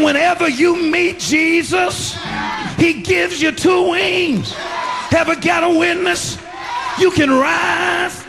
[0.00, 2.16] And whenever you meet Jesus,
[2.78, 4.54] he gives you two wings.
[5.14, 6.38] Ever got a witness?
[6.98, 8.24] You can rise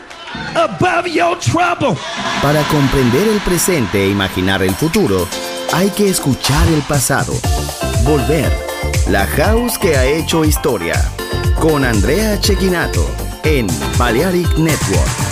[0.54, 1.96] above your trouble.
[2.42, 5.26] Para comprender el presente e imaginar el futuro,
[5.72, 7.32] hay que escuchar el pasado.
[8.04, 8.52] Volver.
[9.08, 11.02] La house que ha hecho historia.
[11.58, 13.08] Con Andrea Chequinato
[13.44, 13.66] en
[13.96, 15.31] Balearic Network.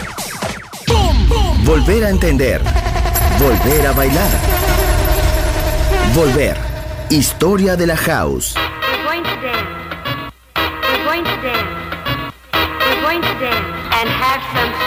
[1.71, 2.61] Volver a entender.
[3.39, 4.29] Volver a bailar.
[6.13, 6.57] Volver.
[7.09, 8.55] Historia de la house.
[13.93, 14.80] And have some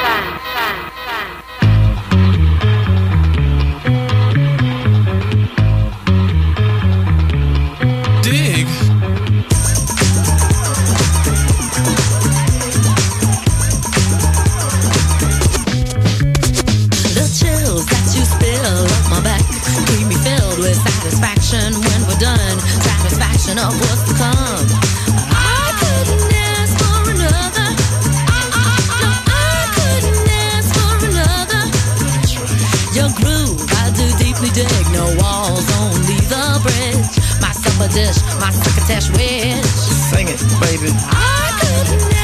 [34.51, 37.17] dig, no walls, only the bridge.
[37.41, 39.65] My supper dish, my succotash wish.
[40.11, 40.93] Sing it, baby.
[41.09, 42.24] I could never.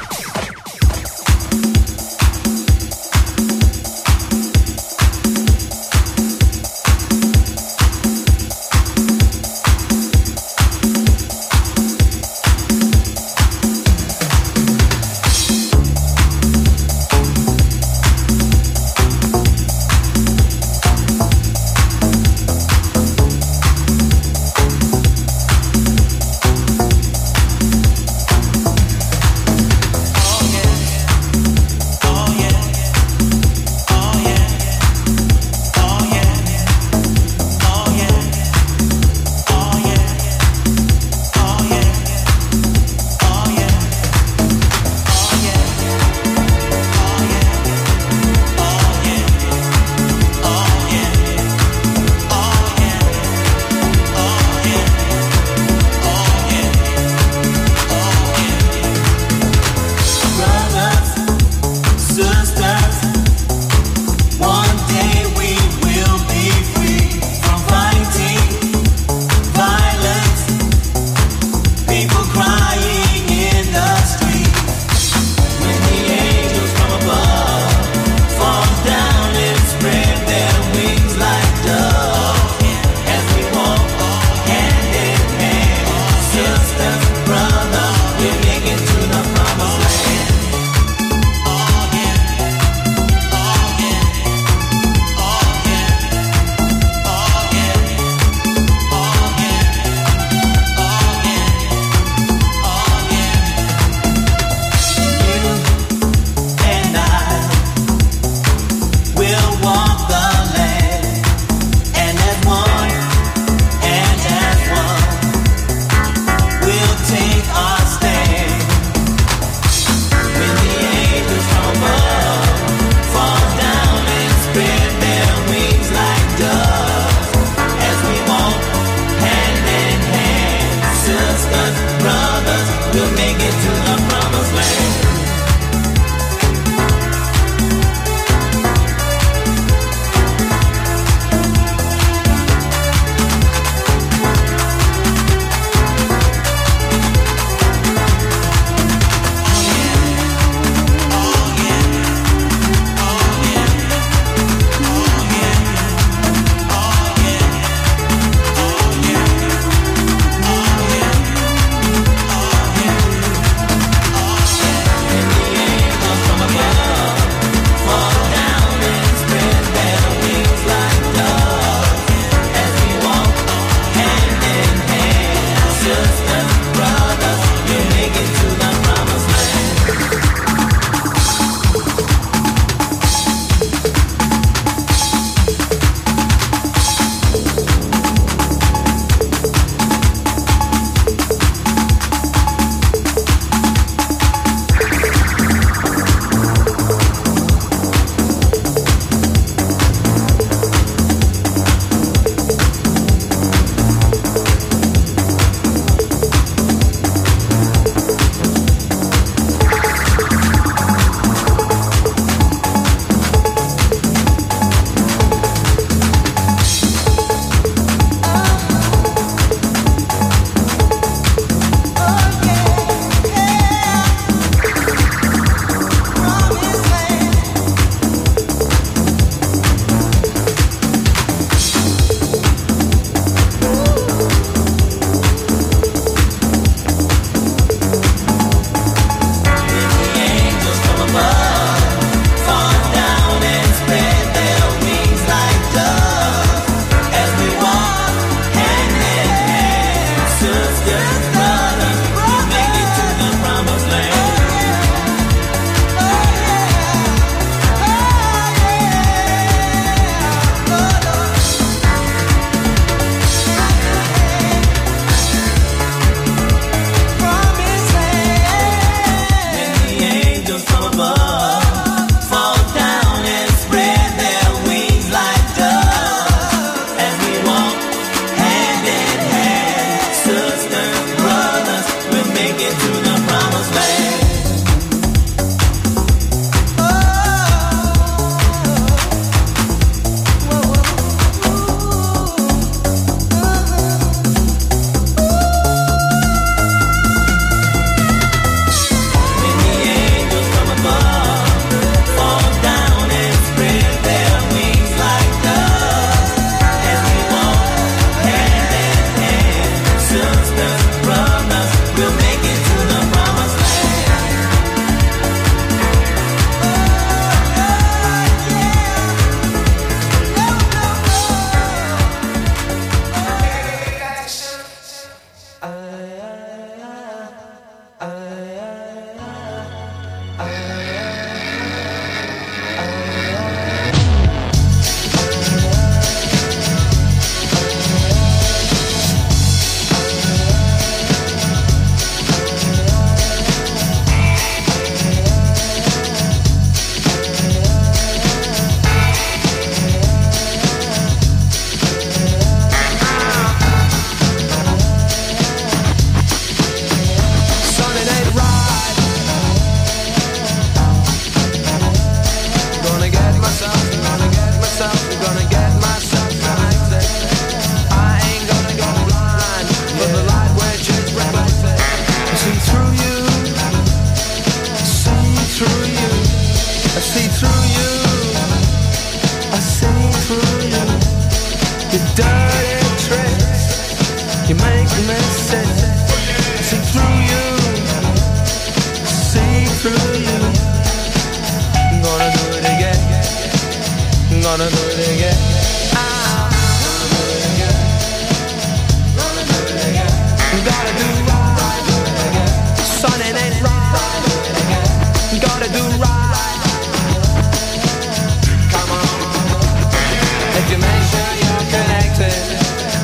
[410.61, 412.37] If you make sure you're connected,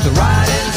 [0.04, 0.77] the right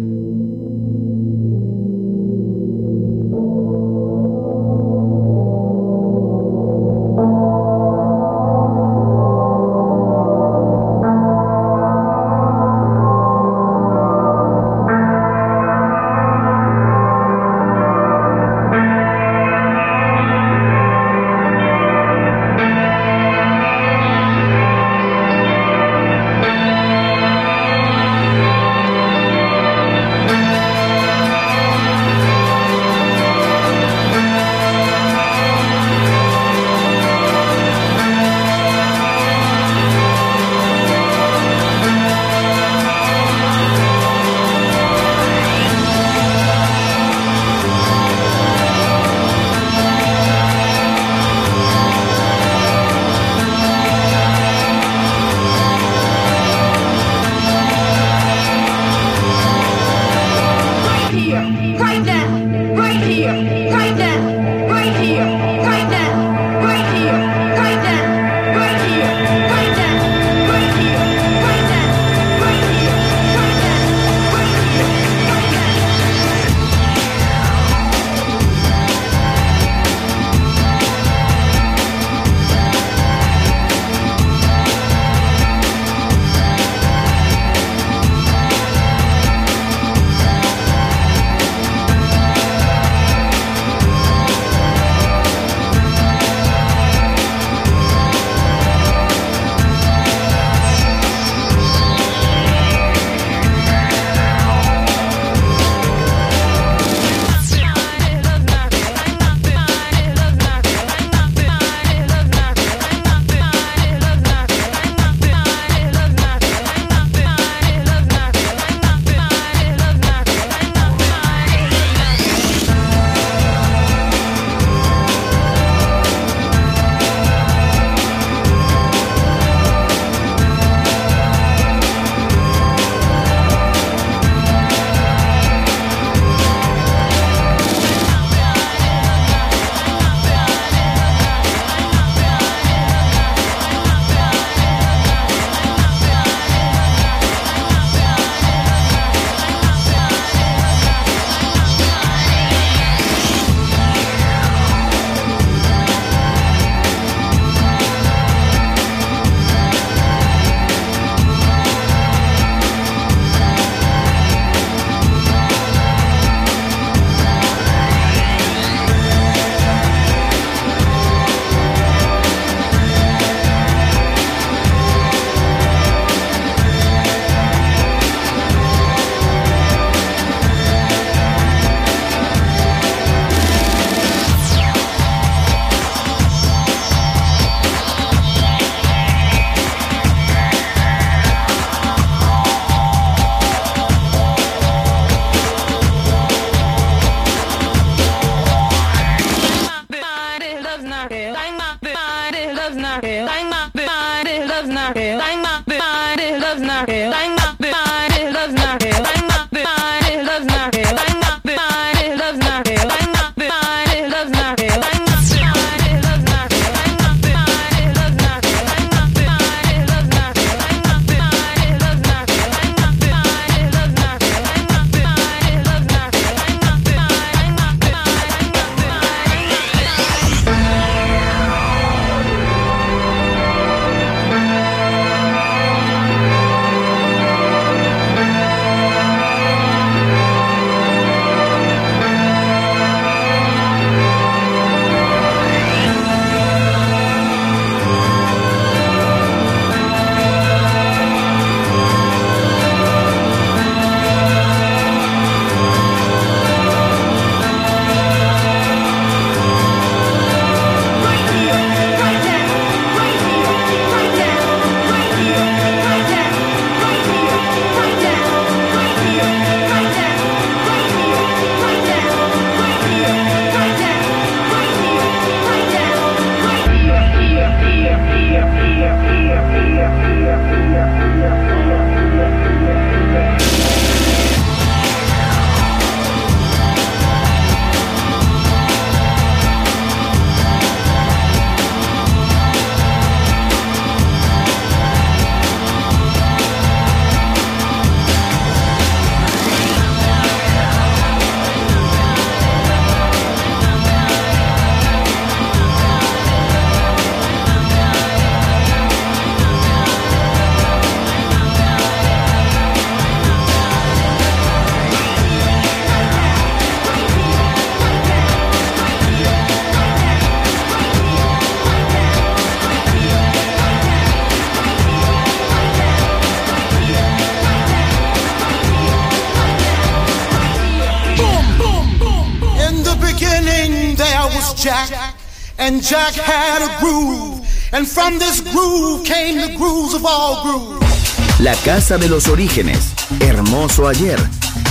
[335.91, 337.45] Jack had a groove.
[337.73, 341.41] And from this groove came the grooves of all grooves.
[341.41, 342.93] La casa de los orígenes.
[343.19, 344.17] Hermoso ayer.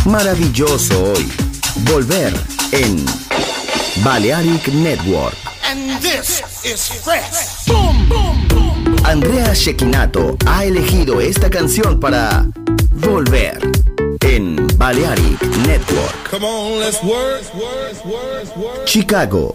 [0.06, 1.28] Maravilloso hoy.
[1.84, 2.32] Volver
[2.72, 3.04] en
[4.02, 5.36] Balearic Network.
[5.62, 7.66] And this is fresh.
[7.66, 8.96] Boom, boom, boom.
[9.04, 12.46] Andrea Shekinato ha elegido esta canción para
[12.92, 13.60] Volver
[14.22, 16.30] en Balearic Network.
[16.30, 18.86] Come on, let's work, work, work, work.
[18.86, 19.54] Chicago,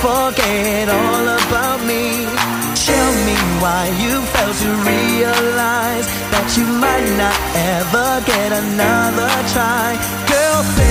[0.00, 2.24] forget all about me.
[2.88, 7.38] Tell me why you failed to realize that you might not
[7.76, 9.88] ever get another try,
[10.30, 10.62] girl.
[10.76, 10.90] Think.